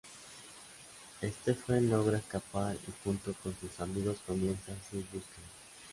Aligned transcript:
Steffen 1.21 1.91
logra 1.91 2.17
escapar 2.17 2.73
y 2.75 2.79
junto 3.03 3.35
con 3.35 3.55
sus 3.59 3.79
amigos 3.81 4.17
comienza 4.25 4.73
su 4.89 4.97
búsqueda. 5.13 5.47